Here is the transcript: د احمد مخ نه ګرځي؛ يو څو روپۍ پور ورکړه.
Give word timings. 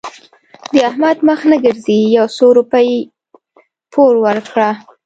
د 0.73 0.75
احمد 0.89 1.17
مخ 1.27 1.39
نه 1.51 1.57
ګرځي؛ 1.63 1.99
يو 2.17 2.25
څو 2.37 2.45
روپۍ 2.57 2.89
پور 3.91 4.13
ورکړه. 4.25 4.69